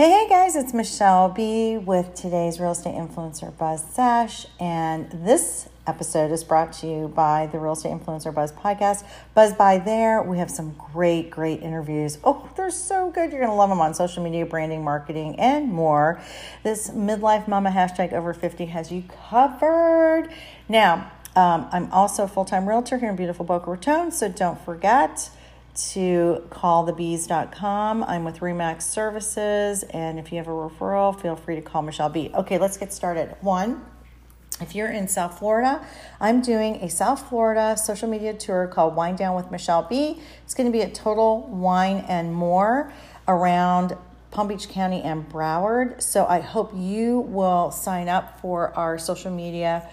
[0.00, 4.46] Hey, hey guys, it's Michelle B with today's Real Estate Influencer Buzz Sesh.
[4.58, 9.06] And this episode is brought to you by the Real Estate Influencer Buzz podcast.
[9.34, 12.16] Buzz by there, we have some great, great interviews.
[12.24, 13.30] Oh, they're so good.
[13.30, 16.18] You're going to love them on social media, branding, marketing, and more.
[16.62, 20.30] This midlife mama hashtag over 50 has you covered.
[20.66, 24.64] Now, um, I'm also a full time realtor here in beautiful Boca Raton, so don't
[24.64, 25.28] forget
[25.74, 28.04] to callthebees.com.
[28.04, 32.08] I'm with Remax Services, and if you have a referral, feel free to call Michelle
[32.08, 32.30] B.
[32.34, 33.34] Okay, let's get started.
[33.40, 33.84] One,
[34.60, 35.84] if you're in South Florida,
[36.20, 40.20] I'm doing a South Florida social media tour called Wine Down with Michelle B.
[40.44, 42.92] It's going to be a total wine and more
[43.26, 43.96] around
[44.30, 46.02] Palm Beach County and Broward.
[46.02, 49.88] So I hope you will sign up for our social media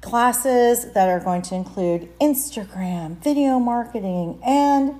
[0.00, 4.94] classes that are going to include Instagram, video marketing, and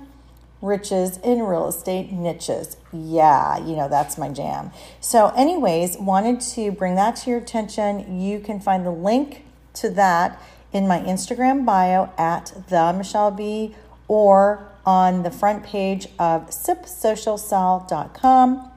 [0.61, 2.77] riches in real estate niches.
[2.91, 4.71] Yeah, you know, that's my jam.
[4.99, 8.19] So, anyways, wanted to bring that to your attention.
[8.19, 13.75] You can find the link to that in my Instagram bio at the Michelle B
[14.07, 18.71] or on the front page of sipsocialcell.com.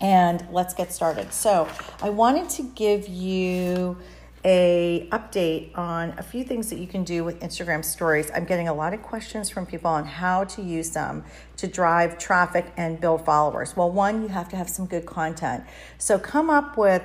[0.00, 1.32] And let's get started.
[1.32, 1.68] So,
[2.02, 3.96] I wanted to give you
[4.44, 8.30] a update on a few things that you can do with Instagram stories.
[8.34, 11.24] I'm getting a lot of questions from people on how to use them
[11.56, 13.74] to drive traffic and build followers.
[13.74, 15.64] Well, one, you have to have some good content.
[15.96, 17.02] So come up with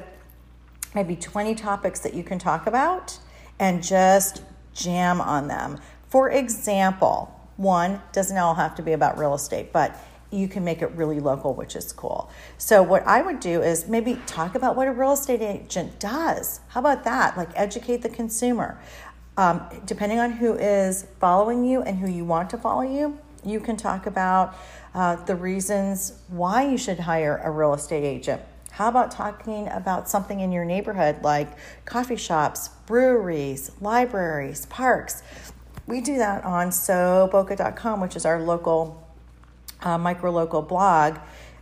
[0.93, 3.17] maybe 20 topics that you can talk about
[3.57, 5.79] and just jam on them.
[6.09, 9.95] For example, one doesn't all have to be about real estate, but
[10.31, 12.29] you can make it really local, which is cool.
[12.57, 16.61] So, what I would do is maybe talk about what a real estate agent does.
[16.69, 17.37] How about that?
[17.37, 18.79] Like, educate the consumer.
[19.37, 23.59] Um, depending on who is following you and who you want to follow you, you
[23.59, 24.55] can talk about
[24.93, 28.41] uh, the reasons why you should hire a real estate agent.
[28.71, 31.49] How about talking about something in your neighborhood like
[31.85, 35.23] coffee shops, breweries, libraries, parks?
[35.87, 39.08] We do that on soboca.com, which is our local
[39.81, 41.17] uh, micro local blog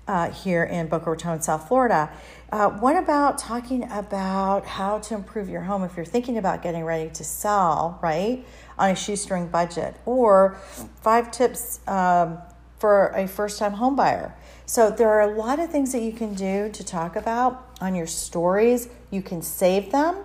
[0.07, 2.09] uh, here in Boca Raton, South Florida.
[2.51, 6.83] Uh, what about talking about how to improve your home if you're thinking about getting
[6.83, 8.45] ready to sell, right,
[8.77, 10.57] on a shoestring budget, or
[11.01, 12.37] five tips um,
[12.79, 14.33] for a first time home buyer?
[14.65, 17.95] So, there are a lot of things that you can do to talk about on
[17.95, 18.89] your stories.
[19.11, 20.23] You can save them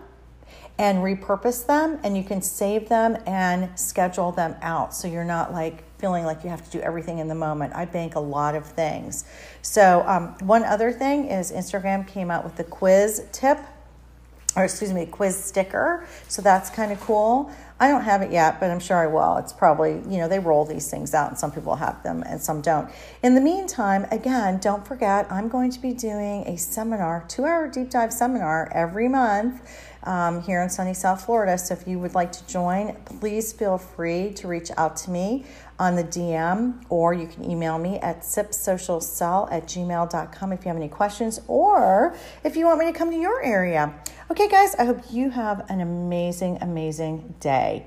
[0.78, 5.52] and repurpose them, and you can save them and schedule them out so you're not
[5.52, 7.72] like feeling like you have to do everything in the moment.
[7.76, 9.24] I bank a lot of things.
[9.62, 13.58] So, um, one other thing is Instagram came out with the quiz tip,
[14.56, 16.06] or excuse me, quiz sticker.
[16.28, 17.50] So, that's kind of cool.
[17.82, 19.38] I don't have it yet, but I'm sure I will.
[19.38, 22.40] It's probably, you know, they roll these things out and some people have them and
[22.40, 22.88] some don't.
[23.24, 27.66] In the meantime, again, don't forget, I'm going to be doing a seminar, two hour
[27.66, 29.68] deep dive seminar every month
[30.04, 31.58] um, here in sunny South Florida.
[31.58, 35.44] So if you would like to join, please feel free to reach out to me
[35.78, 40.76] on the DM or you can email me at sipsocialcell at gmail.com if you have
[40.76, 43.92] any questions or if you want me to come to your area.
[44.31, 47.87] Okay, guys, I hope you have an amazing, amazing day.